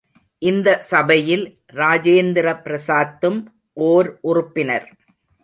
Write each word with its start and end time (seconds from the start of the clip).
இந்த 0.41 0.69
சபையில் 0.91 1.43
ராஜேந்திர 1.73 2.47
பிரசாத்தும் 2.65 3.39
ஓர் 3.87 4.09
உறுப்பினர். 4.21 4.87